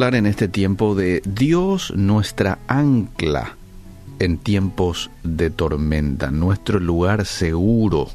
[0.00, 3.58] hablar en este tiempo de Dios nuestra ancla
[4.18, 8.08] en tiempos de tormenta, nuestro lugar seguro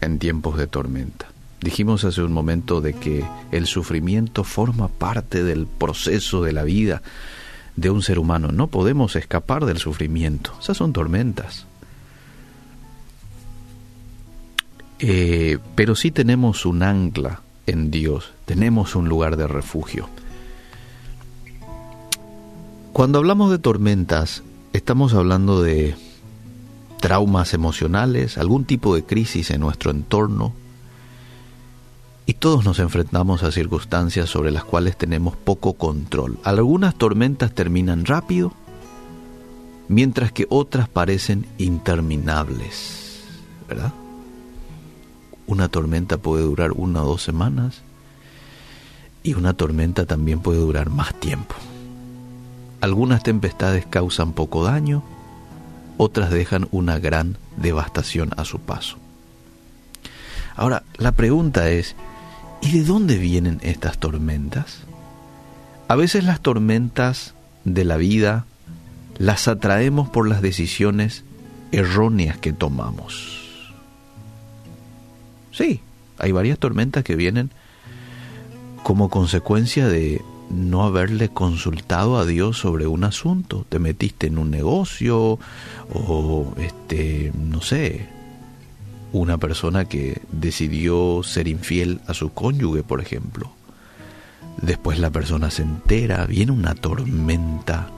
[0.00, 1.26] en tiempos de tormenta.
[1.60, 7.02] Dijimos hace un momento de que el sufrimiento forma parte del proceso de la vida
[7.76, 8.50] de un ser humano.
[8.50, 10.54] No podemos escapar del sufrimiento.
[10.58, 11.66] Esas son tormentas.
[14.98, 20.08] Eh, pero sí tenemos un ancla en Dios, tenemos un lugar de refugio.
[22.98, 25.94] Cuando hablamos de tormentas, estamos hablando de
[26.98, 30.52] traumas emocionales, algún tipo de crisis en nuestro entorno,
[32.26, 36.40] y todos nos enfrentamos a circunstancias sobre las cuales tenemos poco control.
[36.42, 38.52] Algunas tormentas terminan rápido,
[39.86, 43.22] mientras que otras parecen interminables,
[43.68, 43.92] ¿verdad?
[45.46, 47.82] Una tormenta puede durar una o dos semanas
[49.22, 51.54] y una tormenta también puede durar más tiempo.
[52.80, 55.02] Algunas tempestades causan poco daño,
[55.96, 58.98] otras dejan una gran devastación a su paso.
[60.54, 61.96] Ahora, la pregunta es,
[62.60, 64.80] ¿y de dónde vienen estas tormentas?
[65.88, 67.34] A veces las tormentas
[67.64, 68.44] de la vida
[69.18, 71.24] las atraemos por las decisiones
[71.72, 73.72] erróneas que tomamos.
[75.52, 75.80] Sí,
[76.18, 77.50] hay varias tormentas que vienen
[78.82, 83.66] como consecuencia de no haberle consultado a Dios sobre un asunto.
[83.68, 85.38] Te metiste en un negocio
[85.92, 88.08] o este, no sé,
[89.12, 93.50] una persona que decidió ser infiel a su cónyuge, por ejemplo.
[94.60, 97.90] Después la persona se entera, viene una tormenta.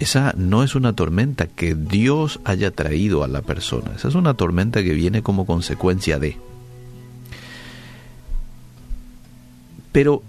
[0.00, 4.34] Esa no es una tormenta que Dios haya traído a la persona, esa es una
[4.34, 6.36] tormenta que viene como consecuencia de.
[9.92, 10.24] Pero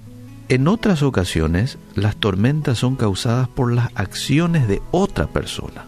[0.49, 5.85] en otras ocasiones las tormentas son causadas por las acciones de otra persona.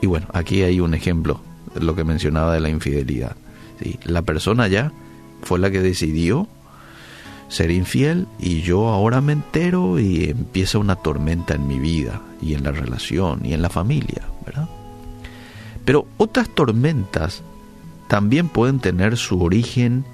[0.00, 1.40] Y bueno, aquí hay un ejemplo
[1.74, 3.36] lo que mencionaba de la infidelidad.
[4.04, 4.92] La persona ya
[5.42, 6.48] fue la que decidió
[7.48, 12.54] ser infiel y yo ahora me entero y empieza una tormenta en mi vida y
[12.54, 14.68] en la relación y en la familia, ¿verdad?
[15.84, 17.42] Pero otras tormentas
[18.08, 20.04] también pueden tener su origen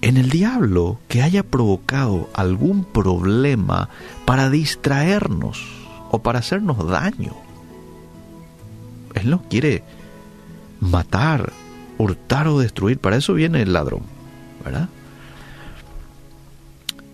[0.00, 3.88] en el diablo que haya provocado algún problema
[4.24, 5.64] para distraernos
[6.10, 7.34] o para hacernos daño.
[9.14, 9.82] Él no quiere
[10.80, 11.52] matar,
[11.98, 12.98] hurtar o destruir.
[12.98, 14.02] Para eso viene el ladrón,
[14.64, 14.88] ¿verdad?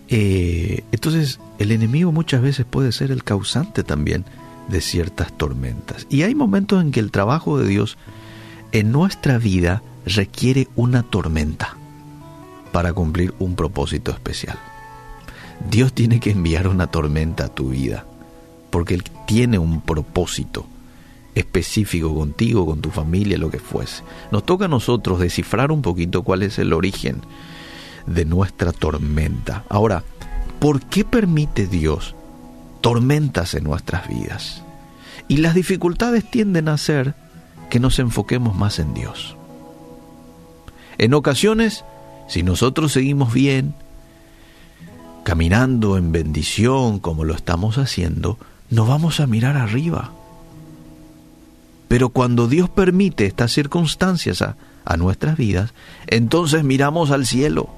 [0.07, 4.25] Eh, entonces, el enemigo muchas veces puede ser el causante también
[4.69, 6.05] de ciertas tormentas.
[6.09, 7.97] Y hay momentos en que el trabajo de Dios
[8.71, 11.74] en nuestra vida requiere una tormenta
[12.75, 14.59] para cumplir un propósito especial.
[15.71, 18.05] Dios tiene que enviar una tormenta a tu vida,
[18.69, 20.67] porque Él tiene un propósito
[21.35, 24.03] específico contigo, con tu familia, lo que fuese.
[24.29, 27.21] Nos toca a nosotros descifrar un poquito cuál es el origen
[28.07, 29.63] de nuestra tormenta.
[29.69, 30.03] Ahora,
[30.59, 32.13] ¿por qué permite Dios
[32.81, 34.63] tormentas en nuestras vidas?
[35.29, 37.15] Y las dificultades tienden a hacer
[37.69, 39.37] que nos enfoquemos más en Dios.
[40.97, 41.85] En ocasiones
[42.27, 43.75] si nosotros seguimos bien,
[45.23, 48.37] caminando en bendición como lo estamos haciendo,
[48.69, 50.11] no vamos a mirar arriba.
[51.87, 55.73] Pero cuando Dios permite estas circunstancias a, a, nuestras vidas,
[56.07, 57.69] entonces miramos al cielo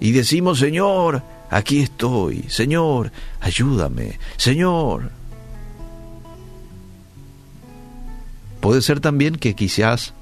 [0.00, 5.10] y decimos, Señor, aquí estoy, Señor, ayúdame, Señor.
[8.60, 10.12] Puede ser también que quizás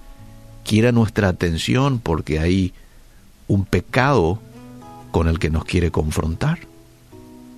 [0.65, 2.73] quiera nuestra atención porque hay
[3.49, 4.41] un pecado
[5.11, 6.61] con el que nos quiere confrontar.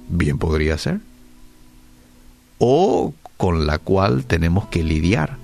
[0.09, 1.01] Bien podría ser.
[2.59, 5.37] O con la cual tenemos que lidiar.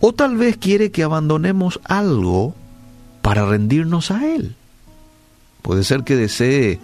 [0.00, 2.54] O tal vez quiere que abandonemos algo
[3.22, 4.56] para rendirnos a Él.
[5.62, 6.78] Puede ser que desee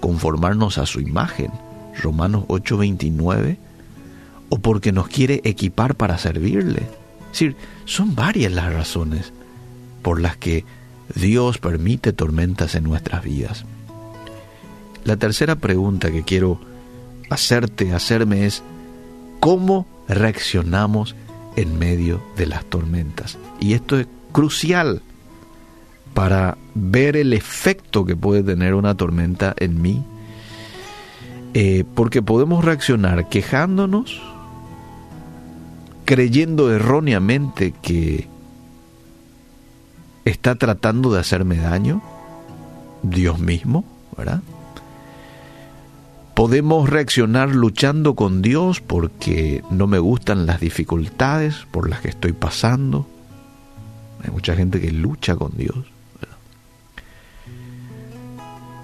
[0.00, 1.50] conformarnos a su imagen,
[2.02, 3.56] Romanos 8:29,
[4.50, 6.82] o porque nos quiere equipar para servirle.
[7.32, 9.32] Es decir, son varias las razones
[10.02, 10.64] por las que
[11.14, 13.64] Dios permite tormentas en nuestras vidas.
[15.04, 16.60] La tercera pregunta que quiero
[17.30, 18.62] hacerte, hacerme es,
[19.40, 21.14] ¿cómo reaccionamos
[21.54, 23.38] en medio de las tormentas?
[23.60, 25.02] Y esto es crucial
[26.12, 30.02] para ver el efecto que puede tener una tormenta en mí,
[31.54, 34.20] eh, porque podemos reaccionar quejándonos,
[36.04, 38.28] creyendo erróneamente que
[40.26, 42.02] está tratando de hacerme daño,
[43.02, 43.84] Dios mismo,
[44.18, 44.42] ¿verdad?
[46.34, 52.32] Podemos reaccionar luchando con Dios porque no me gustan las dificultades por las que estoy
[52.32, 53.06] pasando.
[54.22, 55.76] Hay mucha gente que lucha con Dios.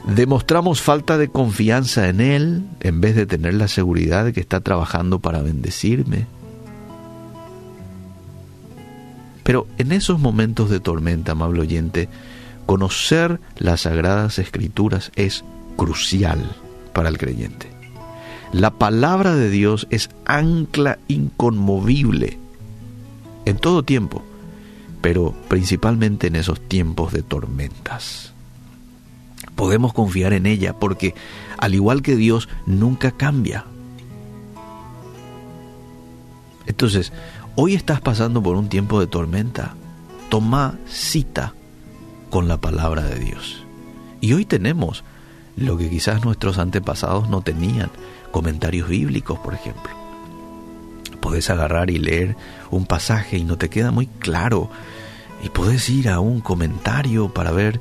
[0.06, 4.60] Demostramos falta de confianza en Él en vez de tener la seguridad de que está
[4.60, 6.26] trabajando para bendecirme.
[9.42, 12.08] Pero en esos momentos de tormenta, amable oyente,
[12.66, 15.44] conocer las sagradas escrituras es
[15.76, 16.56] crucial
[16.92, 17.68] para el creyente.
[18.52, 22.38] La palabra de Dios es ancla inconmovible
[23.44, 24.22] en todo tiempo,
[25.00, 28.32] pero principalmente en esos tiempos de tormentas.
[29.56, 31.14] Podemos confiar en ella porque,
[31.58, 33.64] al igual que Dios, nunca cambia.
[36.66, 37.12] Entonces,
[37.56, 39.74] hoy estás pasando por un tiempo de tormenta.
[40.28, 41.54] Toma cita
[42.30, 43.64] con la palabra de Dios.
[44.20, 45.04] Y hoy tenemos
[45.56, 47.90] lo que quizás nuestros antepasados no tenían,
[48.30, 49.90] comentarios bíblicos, por ejemplo.
[51.20, 52.36] Podés agarrar y leer
[52.70, 54.70] un pasaje y no te queda muy claro,
[55.42, 57.80] y podés ir a un comentario para ver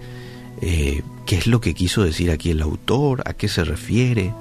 [0.62, 4.33] eh, qué es lo que quiso decir aquí el autor, a qué se refiere,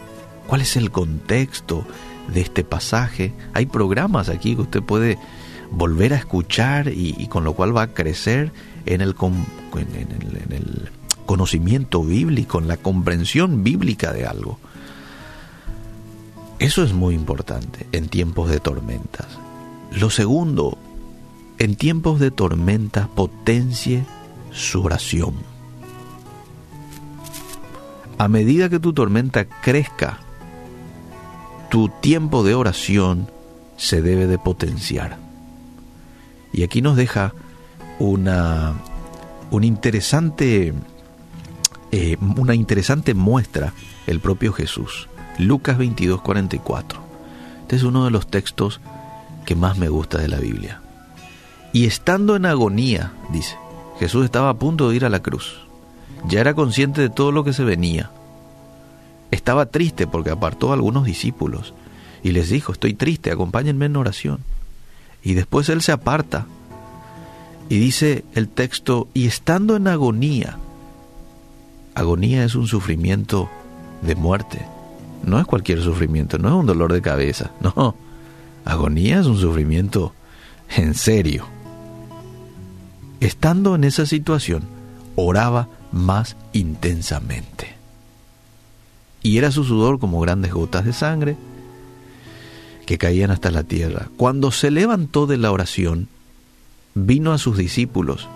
[0.46, 1.86] cuál es el contexto
[2.28, 3.32] de este pasaje.
[3.54, 5.18] Hay programas aquí que usted puede
[5.70, 8.52] volver a escuchar y, con lo cual va a crecer
[8.86, 9.14] en el,
[9.74, 10.90] en el
[11.26, 14.58] conocimiento bíblico, en la comprensión bíblica de algo.
[16.58, 19.26] Eso es muy importante en tiempos de tormentas.
[19.92, 20.76] Lo segundo,
[21.58, 24.04] en tiempos de tormentas potencie
[24.50, 25.34] su oración.
[28.18, 30.20] A medida que tu tormenta crezca,
[31.70, 33.30] tu tiempo de oración
[33.76, 35.16] se debe de potenciar.
[36.52, 37.32] Y aquí nos deja
[37.98, 38.74] una,
[39.50, 40.74] un interesante
[41.92, 43.72] eh, una interesante muestra
[44.06, 45.08] el propio Jesús.
[45.38, 47.00] Lucas 22, 44.
[47.62, 48.80] Este es uno de los textos
[49.44, 50.80] que más me gusta de la Biblia.
[51.72, 53.56] Y estando en agonía, dice,
[53.98, 55.60] Jesús estaba a punto de ir a la cruz.
[56.28, 58.10] Ya era consciente de todo lo que se venía.
[59.30, 61.74] Estaba triste porque apartó a algunos discípulos
[62.22, 64.40] y les dijo, estoy triste, acompáñenme en oración.
[65.22, 66.46] Y después él se aparta
[67.68, 70.58] y dice el texto, y estando en agonía,
[71.94, 73.50] Agonía es un sufrimiento
[74.02, 74.64] de muerte.
[75.24, 77.94] No es cualquier sufrimiento, no es un dolor de cabeza, no.
[78.64, 80.14] Agonía es un sufrimiento
[80.76, 81.46] en serio.
[83.20, 84.62] Estando en esa situación,
[85.16, 87.69] oraba más intensamente.
[89.22, 91.36] Y era su sudor como grandes gotas de sangre
[92.86, 94.08] que caían hasta la tierra.
[94.16, 96.08] Cuando se levantó de la oración,
[96.94, 98.28] vino a sus discípulos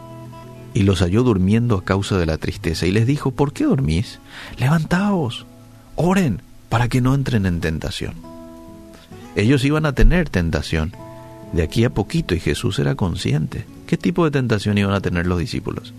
[0.74, 4.18] y los halló durmiendo a causa de la tristeza, y les dijo, ¿por qué dormís?
[4.58, 5.46] Levantaos,
[5.94, 8.14] oren, para que no entren en tentación.
[9.36, 10.92] Ellos iban a tener tentación
[11.52, 13.64] de aquí a poquito, y Jesús era consciente.
[13.86, 15.94] ¿Qué tipo de tentación iban a tener los discípulos?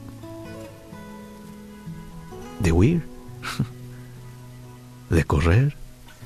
[2.59, 3.03] De huir,
[5.09, 5.75] de correr,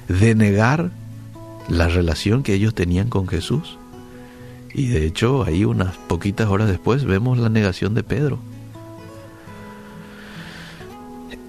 [0.08, 0.92] de negar
[1.68, 3.78] la relación que ellos tenían con Jesús.
[4.74, 8.40] Y de hecho, ahí unas poquitas horas después vemos la negación de Pedro.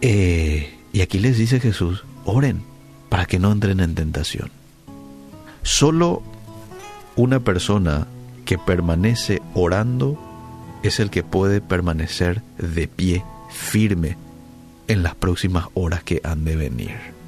[0.00, 2.62] Eh, y aquí les dice Jesús, oren
[3.08, 4.50] para que no entren en tentación.
[5.62, 6.22] Solo
[7.16, 8.06] una persona
[8.44, 10.18] que permanece orando
[10.82, 14.16] es el que puede permanecer de pie, firme,
[14.88, 17.19] en las próximas horas que han de venir.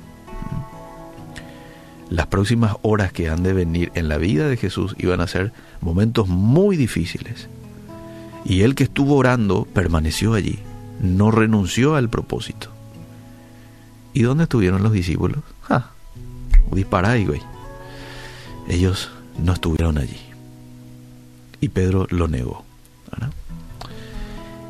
[2.12, 5.50] Las próximas horas que han de venir en la vida de Jesús iban a ser
[5.81, 7.49] momentos muy difíciles.
[8.45, 10.59] Y él que estuvo orando permaneció allí,
[11.00, 12.69] no renunció al propósito.
[14.12, 15.38] ¿Y dónde estuvieron los discípulos?
[15.62, 15.92] ¡Ja!
[16.71, 17.40] Disparáis, güey.
[18.69, 19.11] Ellos
[19.42, 20.21] no estuvieron allí.
[21.62, 22.62] Y Pedro lo negó.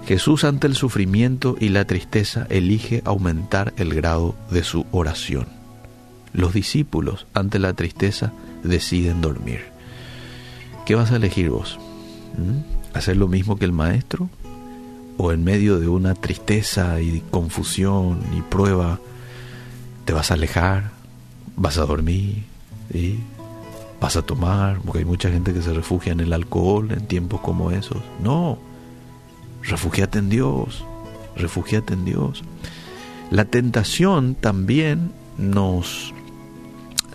[0.06, 5.61] Jesús ante el sufrimiento y la tristeza elige aumentar el grado de su oración.
[6.32, 9.60] Los discípulos ante la tristeza deciden dormir.
[10.86, 11.78] ¿Qué vas a elegir vos?
[12.38, 12.96] ¿Mm?
[12.96, 14.28] ¿Hacer lo mismo que el maestro?
[15.18, 18.98] ¿O en medio de una tristeza y confusión y prueba,
[20.04, 20.90] te vas a alejar?
[21.56, 22.44] ¿Vas a dormir?
[24.00, 24.80] ¿Vas a tomar?
[24.80, 27.98] Porque hay mucha gente que se refugia en el alcohol en tiempos como esos.
[28.22, 28.58] No,
[29.62, 30.84] refugiate en Dios,
[31.36, 32.42] refugiate en Dios.
[33.30, 36.12] La tentación también nos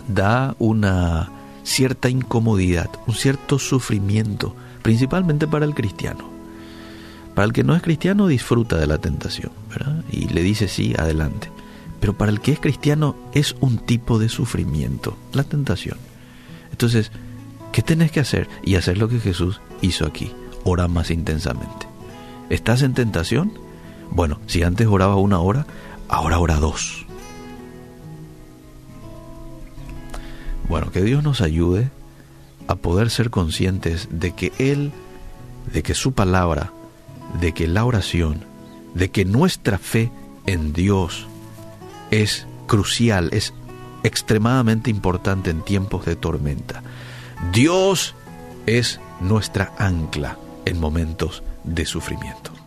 [0.08, 1.30] da una
[1.62, 6.28] cierta incomodidad, un cierto sufrimiento, principalmente para el cristiano.
[7.34, 10.02] Para el que no es cristiano disfruta de la tentación, ¿verdad?
[10.10, 11.50] Y le dice sí, adelante.
[12.00, 15.98] Pero para el que es cristiano es un tipo de sufrimiento, la tentación.
[16.70, 17.12] Entonces,
[17.72, 18.48] ¿qué tenés que hacer?
[18.64, 20.32] Y hacer lo que Jesús hizo aquí,
[20.64, 21.86] ora más intensamente.
[22.50, 23.52] ¿Estás en tentación?
[24.10, 25.66] Bueno, si antes oraba una hora,
[26.08, 27.07] ahora ora dos.
[30.68, 31.90] Bueno, que Dios nos ayude
[32.66, 34.92] a poder ser conscientes de que Él,
[35.72, 36.72] de que su palabra,
[37.40, 38.44] de que la oración,
[38.94, 40.10] de que nuestra fe
[40.46, 41.26] en Dios
[42.10, 43.54] es crucial, es
[44.02, 46.82] extremadamente importante en tiempos de tormenta.
[47.52, 48.14] Dios
[48.66, 52.57] es nuestra ancla en momentos de sufrimiento.